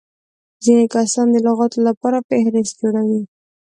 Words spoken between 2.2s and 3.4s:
فهرست جوړوي.